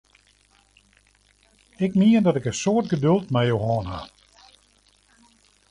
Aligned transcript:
Ik 1.77 1.95
mien 1.95 2.23
dat 2.23 2.35
ik 2.35 2.45
in 2.45 2.53
soad 2.61 2.87
geduld 2.91 3.27
mei 3.33 3.45
jo 3.51 3.57
hân 3.65 3.85
ha! 3.91 4.01